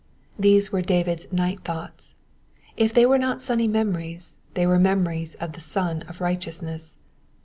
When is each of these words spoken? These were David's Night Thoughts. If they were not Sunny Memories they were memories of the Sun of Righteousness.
These 0.39 0.71
were 0.71 0.81
David's 0.81 1.27
Night 1.31 1.59
Thoughts. 1.59 2.15
If 2.75 2.91
they 2.91 3.05
were 3.05 3.19
not 3.19 3.39
Sunny 3.39 3.67
Memories 3.67 4.37
they 4.55 4.65
were 4.65 4.79
memories 4.79 5.35
of 5.35 5.51
the 5.53 5.61
Sun 5.61 6.01
of 6.07 6.19
Righteousness. 6.21 6.95